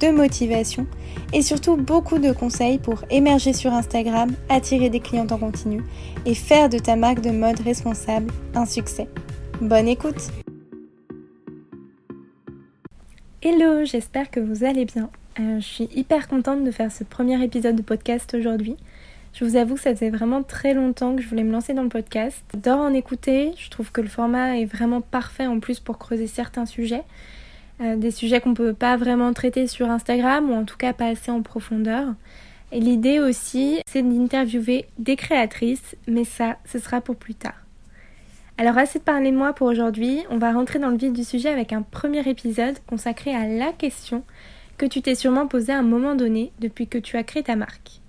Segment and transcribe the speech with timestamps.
[0.00, 0.86] de motivation
[1.32, 5.82] et surtout beaucoup de conseils pour émerger sur Instagram, attirer des clients en continu
[6.26, 9.08] et faire de ta marque de mode responsable un succès.
[9.60, 10.30] Bonne écoute
[13.42, 15.10] Hello, j'espère que vous allez bien.
[15.38, 18.76] Euh, je suis hyper contente de faire ce premier épisode de podcast aujourd'hui.
[19.32, 21.84] Je vous avoue que ça faisait vraiment très longtemps que je voulais me lancer dans
[21.84, 22.42] le podcast.
[22.52, 26.26] J'adore en écouter, je trouve que le format est vraiment parfait en plus pour creuser
[26.26, 27.04] certains sujets.
[27.80, 30.92] Euh, des sujets qu'on ne peut pas vraiment traiter sur Instagram ou en tout cas
[30.92, 32.08] pas assez en profondeur.
[32.72, 37.54] Et l'idée aussi, c'est d'interviewer des créatrices, mais ça, ce sera pour plus tard.
[38.58, 41.24] Alors assez de parler de moi pour aujourd'hui, on va rentrer dans le vif du
[41.24, 44.22] sujet avec un premier épisode consacré à la question
[44.76, 47.56] que tu t'es sûrement posée à un moment donné depuis que tu as créé ta
[47.56, 48.00] marque.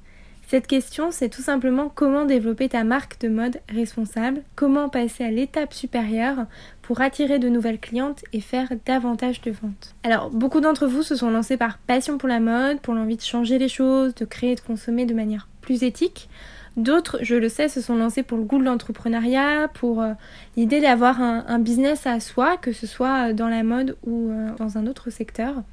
[0.52, 5.32] Cette question, c'est tout simplement comment développer ta marque de mode responsable, comment passer à
[5.32, 6.46] l'étape supérieure
[6.82, 9.96] pour attirer de nouvelles clientes et faire davantage de ventes.
[10.04, 13.22] Alors, beaucoup d'entre vous se sont lancés par passion pour la mode, pour l'envie de
[13.22, 16.28] changer les choses, de créer de consommer de manière plus éthique.
[16.76, 20.12] D'autres, je le sais, se sont lancés pour le goût de l'entrepreneuriat, pour euh,
[20.58, 24.78] l'idée d'avoir un, business à soi, que ce soit dans la mode ou euh, dans
[24.78, 25.64] un autre secteur.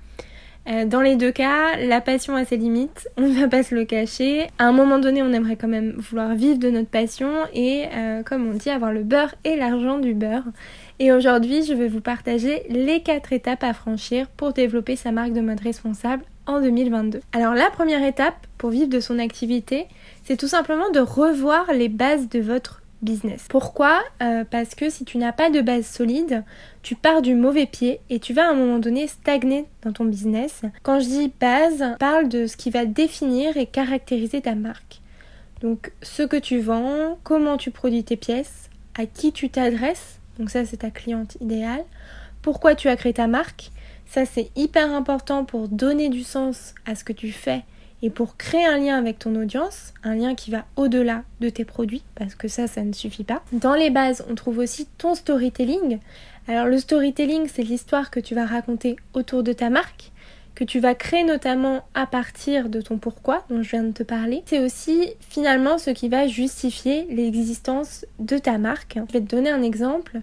[0.68, 3.74] Euh, dans les deux cas, la passion a ses limites, on ne va pas se
[3.74, 4.48] le cacher.
[4.58, 8.22] À un moment donné, on aimerait quand même vouloir vivre de notre passion et, euh,
[8.22, 10.44] comme on dit, avoir le beurre et l'argent du beurre.
[10.98, 15.32] Et aujourd'hui, je vais vous partager les quatre étapes à franchir pour développer sa marque
[15.32, 17.20] de mode responsable en 2022.
[17.32, 19.86] Alors la première étape pour vivre de son activité,
[20.24, 23.46] c'est tout simplement de revoir les bases de votre business.
[23.48, 24.02] Pourquoi?
[24.22, 26.44] Euh, Parce que si tu n'as pas de base solide,
[26.82, 30.04] tu pars du mauvais pied et tu vas à un moment donné stagner dans ton
[30.04, 30.62] business.
[30.82, 35.00] Quand je dis base, parle de ce qui va définir et caractériser ta marque.
[35.60, 40.50] Donc ce que tu vends, comment tu produis tes pièces, à qui tu t'adresses, donc
[40.50, 41.84] ça c'est ta cliente idéale,
[42.42, 43.70] pourquoi tu as créé ta marque,
[44.06, 47.62] ça c'est hyper important pour donner du sens à ce que tu fais
[48.02, 51.64] et pour créer un lien avec ton audience, un lien qui va au-delà de tes
[51.64, 53.42] produits, parce que ça, ça ne suffit pas.
[53.52, 55.98] Dans les bases, on trouve aussi ton storytelling.
[56.46, 60.12] Alors le storytelling, c'est l'histoire que tu vas raconter autour de ta marque,
[60.54, 64.02] que tu vas créer notamment à partir de ton pourquoi dont je viens de te
[64.02, 64.42] parler.
[64.46, 68.98] C'est aussi finalement ce qui va justifier l'existence de ta marque.
[69.08, 70.20] Je vais te donner un exemple.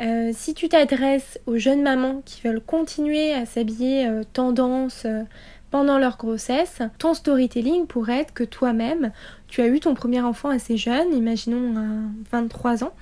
[0.00, 5.22] Euh, si tu t'adresses aux jeunes mamans qui veulent continuer à s'habiller euh, tendance, euh,
[5.70, 9.12] pendant leur grossesse, ton storytelling pourrait être que toi-même,
[9.48, 12.92] tu as eu ton premier enfant assez jeune, imaginons à 23 ans,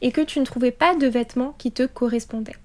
[0.00, 2.56] et que tu ne trouvais pas de vêtements qui te correspondaient.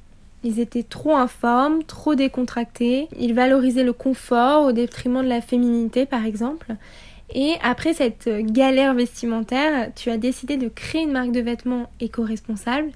[0.43, 6.05] Ils étaient trop informes, trop décontractés, ils valorisaient le confort au détriment de la féminité
[6.05, 6.75] par exemple.
[7.33, 12.91] Et après cette galère vestimentaire, tu as décidé de créer une marque de vêtements éco-responsable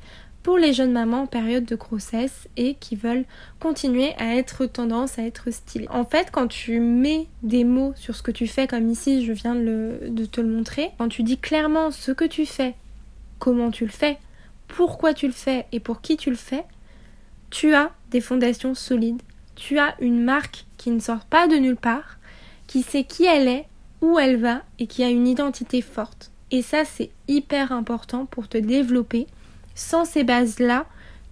[0.47, 3.25] pour les jeunes mamans en période de grossesse et qui veulent
[3.59, 5.89] continuer à être tendance, à être stylées.
[5.89, 9.33] En fait, quand tu mets des mots sur ce que tu fais, comme ici je
[9.33, 12.75] viens de, te le montrer, quand tu dis clairement ce que tu fais,
[13.39, 14.19] comment tu le fais,
[14.69, 16.63] pourquoi tu le fais et pour qui tu le fais,
[17.49, 19.21] tu as des fondations solides.
[19.55, 22.19] Tu as une marque qui ne sort pas de nulle part,
[22.67, 23.65] qui sait qui elle est,
[23.99, 26.31] où elle va et qui a une identité forte.
[26.51, 29.27] Et ça, c'est hyper important pour te développer
[29.77, 30.85] sans ces bases-là,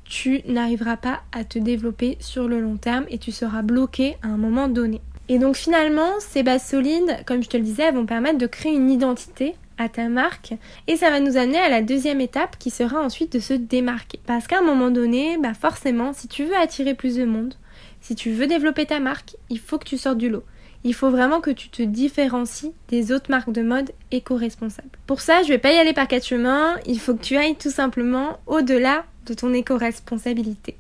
[0.06, 4.28] tu n'arriveras pas à te développer sur le long terme et tu seras bloqué à
[4.28, 5.01] un moment donné.
[5.29, 8.73] Et donc finalement, ces bases solides, comme je te le disais, vont permettre de créer
[8.73, 10.53] une identité à ta marque
[10.88, 14.19] et ça va nous amener à la deuxième étape qui sera ensuite de se démarquer.
[14.28, 17.56] Parce qu'à un moment donné, bah forcément, si tu veux attirer plus de monde,
[18.00, 20.44] si tu veux développer ta marque, il faut que tu sortes du lot
[20.85, 24.88] il faut vraiment que tu te différencies des autres marques de mode éco-responsables.
[25.07, 27.56] Pour ça, je vais pas y aller par quatre chemins, il faut que tu ailles
[27.56, 30.77] tout simplement au-delà de ton éco-responsabilité.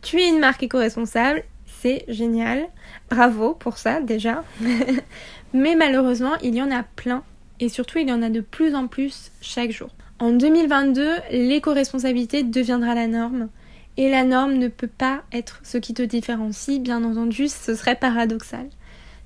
[0.00, 1.44] Tu es une marque éco-responsable,
[1.82, 2.68] c'est génial.
[3.10, 4.44] Bravo pour ça déjà.
[5.52, 7.22] Mais malheureusement, il y en a plein
[7.60, 9.90] et surtout il y en a de plus en plus chaque jour.
[10.20, 13.50] En 2022, l'éco-responsabilité deviendra la norme
[13.98, 17.96] et la norme ne peut pas être ce qui te différencie, bien entendu, ce serait
[17.96, 18.68] paradoxal.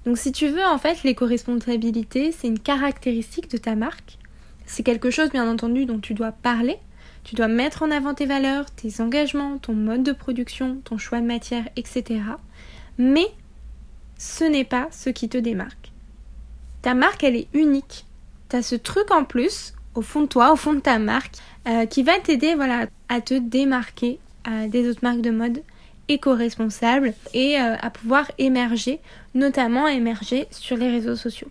[0.05, 4.19] Donc si tu veux, en fait, l'éco-responsabilité, c'est une caractéristique de ta marque.
[4.67, 6.79] C'est quelque chose, bien entendu, dont tu dois parler.
[7.25, 11.21] Tu dois mettre en avant tes valeurs, tes engagements, ton mode de production, ton choix
[11.21, 12.21] de matière, etc.
[12.99, 13.27] Mais
[14.19, 15.93] ce n'est pas ce qui te démarque.
[16.83, 18.07] Ta marque, elle est unique.
[18.49, 21.37] Tu as ce truc en plus au fond de toi, au fond de ta marque,
[21.69, 24.19] euh, qui va t'aider voilà, à te démarquer
[24.69, 25.63] des autres marques de mode
[26.13, 29.01] éco-responsables et à pouvoir émerger,
[29.35, 31.49] notamment émerger sur les réseaux sociaux.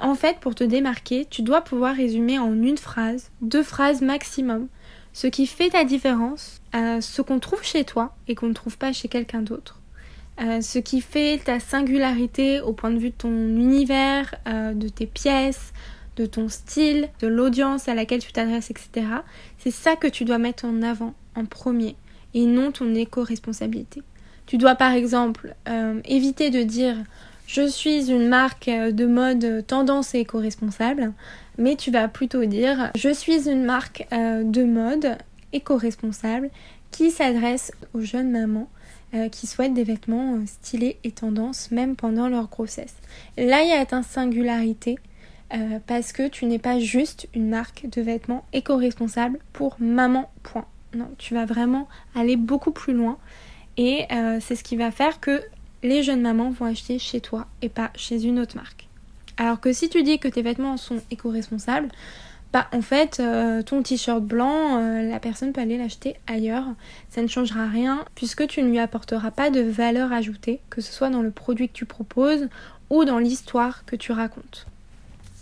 [0.00, 4.68] En fait, pour te démarquer, tu dois pouvoir résumer en une phrase, deux phrases maximum,
[5.12, 8.92] ce qui fait ta différence, ce qu'on trouve chez toi et qu'on ne trouve pas
[8.92, 9.80] chez quelqu'un d'autre.
[10.40, 14.88] Euh, ce qui fait ta singularité au point de vue de ton univers, euh, de
[14.88, 15.72] tes pièces,
[16.16, 19.06] de ton style, de l'audience à laquelle tu t'adresses, etc.
[19.58, 21.96] C'est ça que tu dois mettre en avant en premier
[22.36, 24.02] et non ton éco-responsabilité.
[24.46, 26.94] Tu dois par exemple euh, éviter de dire
[27.48, 31.12] je suis une marque de mode tendance et éco-responsable,
[31.58, 35.18] mais tu vas plutôt dire je suis une marque de mode
[35.52, 36.50] éco-responsable
[36.90, 38.68] qui s'adresse aux jeunes mamans
[39.14, 42.96] euh, qui souhaitent des vêtements euh, stylés et tendance même pendant leur grossesse.
[43.38, 44.98] Là, il y a une singularité
[45.54, 50.66] euh, parce que tu n'es pas juste une marque de vêtements éco-responsable pour maman, point.
[51.18, 53.18] Tu vas vraiment aller beaucoup plus loin
[53.76, 54.06] et
[54.40, 55.42] c'est ce qui va faire que
[55.82, 58.86] les jeunes mamans vont acheter chez toi et pas chez une autre marque.
[59.36, 61.88] Alors que si tu dis que tes vêtements sont éco-responsables,
[62.52, 66.64] bah en fait euh, ton t-shirt blanc, euh, la personne peut aller l'acheter ailleurs.
[67.10, 70.92] Ça ne changera rien puisque tu ne lui apporteras pas de valeur ajoutée, que ce
[70.92, 72.48] soit dans le produit que tu proposes
[72.88, 74.66] ou dans l'histoire que tu racontes.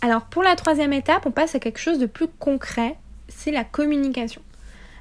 [0.00, 2.96] Alors pour la troisième étape, on passe à quelque chose de plus concret,
[3.28, 4.42] c'est la communication.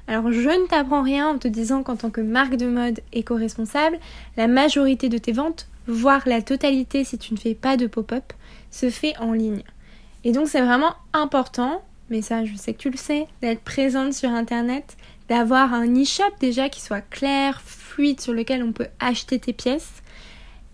[0.06, 3.98] Alors je ne t'apprends rien en te disant qu'en tant que marque de mode éco-responsable,
[4.36, 8.32] la majorité de tes ventes, voire la totalité si tu ne fais pas de pop-up,
[8.70, 9.62] se fait en ligne.
[10.24, 14.12] Et donc c'est vraiment important mais ça je sais que tu le sais, d'être présente
[14.12, 14.96] sur internet,
[15.28, 20.02] d'avoir un e-shop déjà qui soit clair, fluide, sur lequel on peut acheter tes pièces,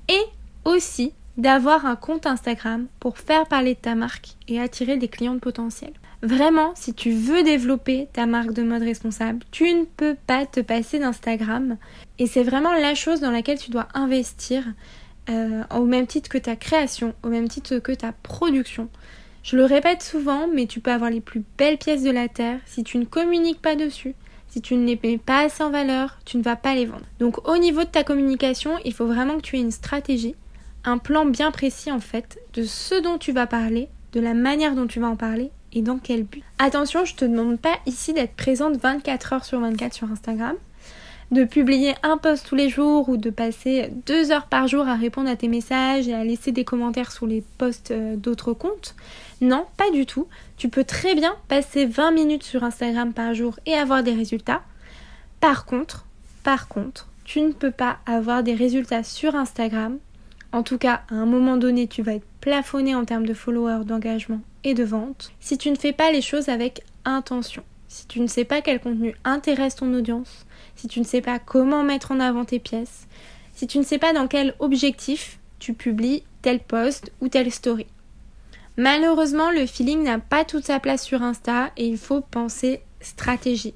[0.08, 0.22] et
[0.64, 5.38] aussi d'avoir un compte Instagram pour faire parler de ta marque et attirer des clients
[5.38, 5.94] potentiels.
[6.22, 10.60] Vraiment, si tu veux développer ta marque de mode responsable, tu ne peux pas te
[10.60, 11.78] passer d'Instagram.
[12.18, 14.64] Et c'est vraiment la chose dans laquelle tu dois investir
[15.30, 18.88] euh, au même titre que ta création, au même titre que ta production.
[19.42, 22.60] Je le répète souvent, mais tu peux avoir les plus belles pièces de la Terre.
[22.66, 24.14] Si tu ne communiques pas dessus,
[24.48, 27.06] si tu ne les mets pas assez en valeur, tu ne vas pas les vendre.
[27.18, 30.34] Donc au niveau de ta communication, il faut vraiment que tu aies une stratégie,
[30.84, 34.74] un plan bien précis en fait, de ce dont tu vas parler, de la manière
[34.74, 36.42] dont tu vas en parler et dans quel but?
[36.58, 40.56] Attention, je te demande pas ici d'être présente 24 heures sur 24 sur Instagram
[41.30, 44.96] de publier un post tous les jours ou de passer deux heures par jour à
[44.96, 48.96] répondre à tes messages et à laisser des commentaires sur les posts euh, d'autres comptes.
[49.40, 50.26] Non, pas du tout.
[50.56, 54.62] Tu peux très bien passer 20 minutes sur Instagram par jour et avoir des résultats.
[55.40, 56.04] Par contre,
[56.42, 59.98] par contre, tu ne peux pas avoir des résultats sur Instagram.
[60.52, 63.84] En tout cas, à un moment donné, tu vas être plafonné en termes de followers,
[63.84, 67.62] d'engagement et de vente si tu ne fais pas les choses avec intention.
[67.88, 71.38] Si tu ne sais pas quel contenu intéresse ton audience, si tu ne sais pas
[71.38, 73.06] comment mettre en avant tes pièces,
[73.54, 77.86] si tu ne sais pas dans quel objectif tu publies tel post ou telle story.
[78.76, 83.74] Malheureusement, le feeling n'a pas toute sa place sur Insta et il faut penser stratégie.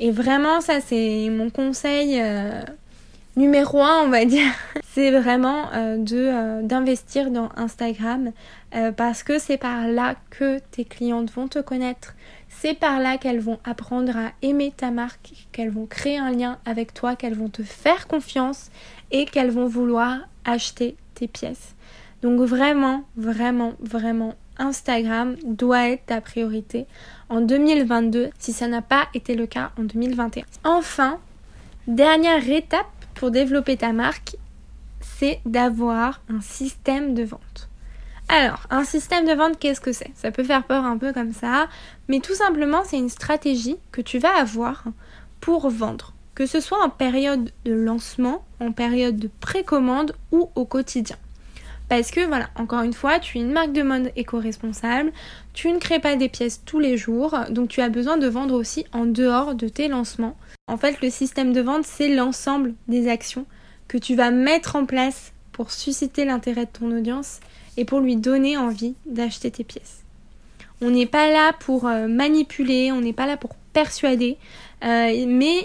[0.00, 2.62] Et vraiment, ça c'est mon conseil euh,
[3.36, 4.52] numéro un, on va dire.
[4.84, 8.32] c'est vraiment euh, de euh, d'investir dans Instagram
[8.96, 12.16] parce que c'est par là que tes clientes vont te connaître,
[12.48, 16.58] c'est par là qu'elles vont apprendre à aimer ta marque, qu'elles vont créer un lien
[16.64, 18.70] avec toi, qu'elles vont te faire confiance
[19.10, 21.74] et qu'elles vont vouloir acheter tes pièces.
[22.22, 26.86] Donc vraiment, vraiment, vraiment, Instagram doit être ta priorité
[27.28, 30.44] en 2022 si ça n'a pas été le cas en 2021.
[30.64, 31.18] Enfin,
[31.86, 34.36] dernière étape pour développer ta marque,
[35.00, 37.68] c'est d'avoir un système de vente.
[38.28, 40.10] Alors, un système de vente, qu'est-ce que c'est?
[40.14, 41.68] Ça peut faire peur un peu comme ça,
[42.08, 44.84] mais tout simplement, c'est une stratégie que tu vas avoir
[45.40, 50.64] pour vendre, que ce soit en période de lancement, en période de précommande ou au
[50.64, 51.16] quotidien.
[51.90, 55.12] Parce que voilà, encore une fois, tu es une marque de mode éco-responsable,
[55.52, 58.54] tu ne crées pas des pièces tous les jours, donc tu as besoin de vendre
[58.54, 60.36] aussi en dehors de tes lancements.
[60.66, 63.44] En fait, le système de vente, c'est l'ensemble des actions
[63.86, 67.40] que tu vas mettre en place pour susciter l'intérêt de ton audience
[67.76, 70.04] et pour lui donner envie d'acheter tes pièces.
[70.80, 74.38] On n'est pas là pour euh, manipuler, on n'est pas là pour persuader,
[74.84, 75.64] euh, mais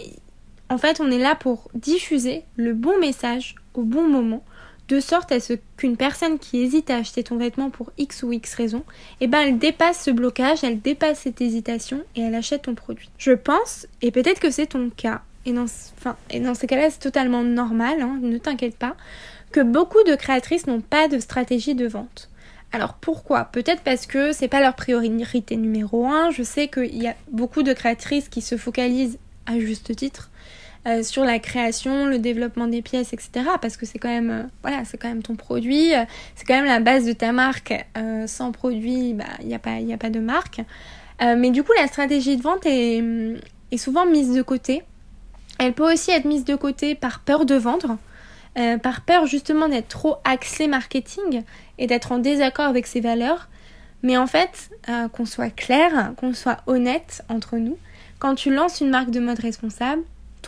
[0.70, 4.44] en fait on est là pour diffuser le bon message au bon moment,
[4.90, 8.34] de sorte à ce qu'une personne qui hésite à acheter ton vêtement pour X ou
[8.34, 8.84] X raison,
[9.22, 13.10] eh ben elle dépasse ce blocage, elle dépasse cette hésitation et elle achète ton produit.
[13.18, 15.66] Je pense, et peut-être que c'est ton cas, et dans,
[15.98, 18.98] enfin, ces cas-là c'est totalement normal, hein, ne t'inquiète pas,
[19.52, 22.30] que beaucoup de créatrices n'ont pas de stratégie de vente.
[22.72, 23.46] Alors pourquoi?
[23.46, 26.30] Peut-être parce que c'est pas leur priorité numéro un.
[26.30, 29.18] Je sais qu'il y a beaucoup de créatrices qui se focalisent
[29.48, 30.30] à juste titre
[30.90, 33.46] euh, sur la création, le développement des pièces, etc.
[33.62, 36.06] Parce que c'est quand même, euh, voilà, c'est quand même ton produit, euh,
[36.36, 37.74] c'est quand même la base de ta marque.
[38.28, 40.62] sans produit, bah, il n'y a, pas, a pas de marque.
[41.22, 43.04] mais du coup, la stratégie de vente est,
[43.72, 44.84] est, souvent mise de côté.
[45.60, 47.98] Elle peut aussi être mise de côté par peur de vendre.
[48.82, 51.44] par peur justement d'être trop axé marketing
[51.78, 53.50] et d'être en désaccord avec ses valeurs.
[54.02, 54.70] Mais en fait,
[55.12, 57.78] qu'on soit clair, qu'on soit honnête entre nous,
[58.20, 60.04] quand tu lances une marque de mode responsable,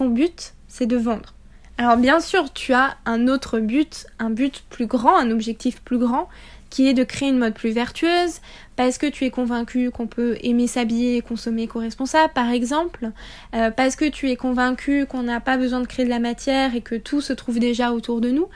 [0.09, 1.33] but, c'est de vendre.
[1.77, 5.97] Alors bien sûr, tu as un autre but, un but plus grand, un objectif plus
[5.97, 6.29] grand,
[6.69, 8.39] qui est de créer une mode plus vertueuse,
[8.75, 13.11] parce que tu es convaincu qu'on peut aimer s'habiller et consommer éco-responsable, par exemple,
[13.53, 16.75] euh, parce que tu es convaincu qu'on n'a pas besoin de créer de la matière
[16.75, 18.47] et que tout se trouve déjà autour de nous.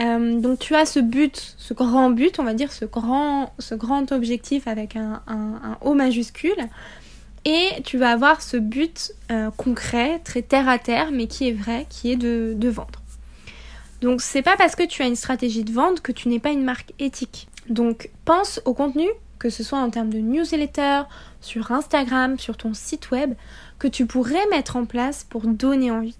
[0.00, 3.74] Euh, donc tu as ce but, ce grand but, on va dire, ce grand, ce
[3.74, 6.68] grand objectif avec un, un, un O majuscule.
[7.44, 11.52] Et tu vas avoir ce but euh, concret, très terre à terre, mais qui est
[11.52, 13.02] vrai, qui est de, de vendre.
[14.00, 16.50] Donc c'est pas parce que tu as une stratégie de vente que tu n'es pas
[16.50, 17.48] une marque éthique.
[17.68, 19.08] Donc pense au contenu,
[19.38, 21.02] que ce soit en termes de newsletter,
[21.40, 23.34] sur Instagram, sur ton site web,
[23.78, 26.16] que tu pourrais mettre en place pour donner envie.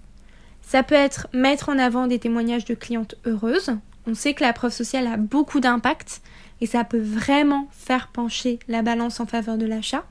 [0.61, 3.77] Ça peut être mettre en avant des témoignages de clientes heureuses.
[4.07, 6.21] On sait que la preuve sociale a beaucoup d'impact
[6.61, 10.05] et ça peut vraiment faire pencher la balance en faveur de l'achat.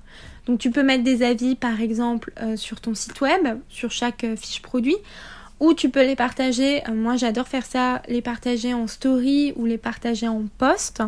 [0.46, 4.24] Donc tu peux mettre des avis par exemple euh, sur ton site web, sur chaque
[4.24, 4.96] euh, fiche produit,
[5.60, 9.64] ou tu peux les partager, euh, moi j'adore faire ça, les partager en story ou
[9.64, 11.02] les partager en post.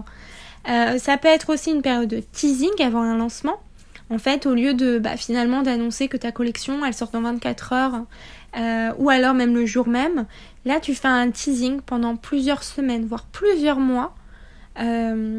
[0.64, 3.60] ça peut être aussi une période de teasing avant un lancement.
[4.08, 7.72] En fait, au lieu de bah, finalement d'annoncer que ta collection elle sort dans 24
[7.72, 8.04] heures
[8.98, 10.24] ou alors même le jour même,
[10.64, 14.14] là tu fais un teasing pendant plusieurs semaines, voire plusieurs mois,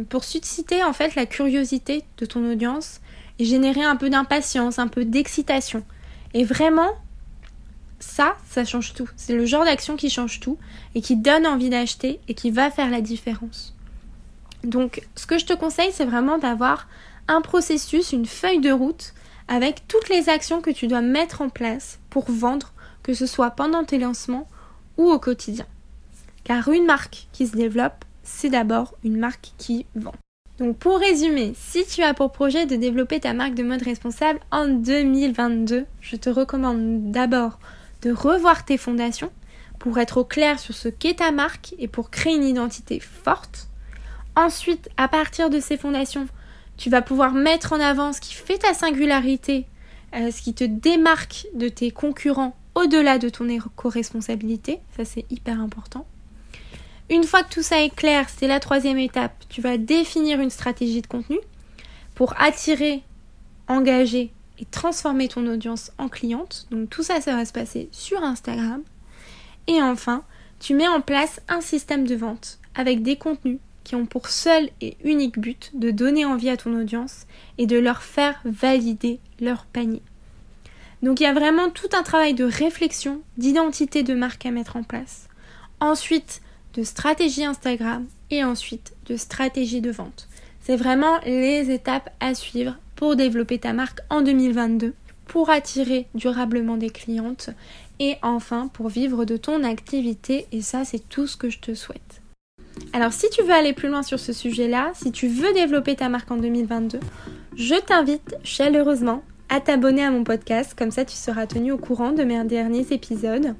[0.10, 3.02] pour susciter en fait la curiosité de ton audience
[3.40, 5.84] et générer un peu d'impatience, un peu d'excitation.
[6.34, 6.92] Et vraiment,
[8.00, 9.10] ça, ça change tout.
[9.16, 10.58] C'est le genre d'action qui change tout
[10.96, 13.76] et qui donne envie d'acheter et qui va faire la différence.
[14.64, 16.88] Donc, ce que je te conseille, c'est vraiment d'avoir
[17.28, 19.14] un processus, une feuille de route
[19.48, 23.52] avec toutes les actions que tu dois mettre en place pour vendre, que ce soit
[23.52, 24.48] pendant tes lancements
[24.98, 25.66] ou au quotidien.
[26.44, 30.16] Car une marque qui se développe, c'est d'abord une marque qui vend.
[30.60, 34.40] Donc pour résumer, si tu as pour projet de développer ta marque de mode responsable
[34.52, 37.60] en 2022, je te recommande d'abord
[38.02, 39.32] de revoir tes fondations
[39.78, 43.68] pour être au clair sur ce qu'est ta marque et pour créer une identité forte.
[44.36, 46.28] Ensuite, à partir de ces fondations,
[46.76, 49.68] tu vas pouvoir mettre en avant ce qui fait ta singularité,
[50.16, 54.80] euh, ce qui te démarque de tes concurrents au-delà de ton éco-responsabilité.
[54.96, 56.08] Ça, c'est hyper important.
[57.10, 59.46] Une fois que tout ça est clair, c'est la troisième étape.
[59.50, 61.40] Tu vas définir une stratégie de contenu
[62.16, 63.04] pour attirer,
[63.68, 66.68] engager et transformer ton audience en cliente.
[66.72, 68.82] Donc tout ça, ça va se passer sur Instagram.
[69.68, 70.24] Et enfin,
[70.60, 74.70] tu mets en place un système de vente avec des contenus qui ont pour seul
[74.82, 77.26] et unique but de donner envie à ton audience
[77.58, 80.02] et de leur faire valider leur panier.
[81.04, 84.76] Donc il y a vraiment tout un travail de réflexion, d'identité de marque à mettre
[84.76, 85.28] en place.
[85.80, 86.42] Ensuite,
[86.78, 90.28] de stratégie Instagram et ensuite de stratégie de vente.
[90.62, 94.94] C'est vraiment les étapes à suivre pour développer ta marque en 2022,
[95.26, 97.50] pour attirer durablement des clientes
[98.00, 101.74] et enfin pour vivre de ton activité et ça c'est tout ce que je te
[101.74, 102.22] souhaite.
[102.94, 106.10] Alors si tu veux aller plus loin sur ce sujet-là, si tu veux développer ta
[106.10, 107.00] marque en 2022,
[107.56, 112.12] je t'invite chaleureusement à t'abonner à mon podcast, comme ça tu seras tenu au courant
[112.12, 113.56] de mes derniers épisodes.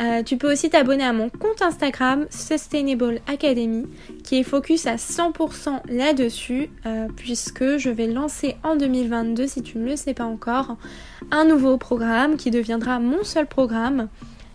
[0.00, 3.86] Euh, tu peux aussi t'abonner à mon compte Instagram Sustainable Academy
[4.22, 9.78] qui est focus à 100% là-dessus euh, puisque je vais lancer en 2022, si tu
[9.78, 10.76] ne le sais pas encore,
[11.30, 14.08] un nouveau programme qui deviendra mon seul programme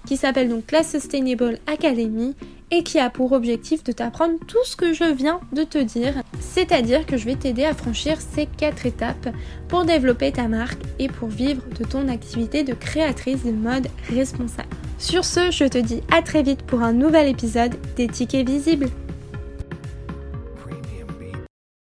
[0.06, 2.36] qui s'appelle donc la Sustainable Academy
[2.72, 6.14] et qui a pour objectif de t'apprendre tout ce que je viens de te dire.
[6.40, 9.30] C'est-à-dire que je vais t'aider à franchir ces quatre étapes
[9.68, 14.70] pour développer ta marque et pour vivre de ton activité de créatrice de mode responsable.
[14.98, 18.90] Sur ce, je te dis à très vite pour un nouvel épisode des tickets visibles.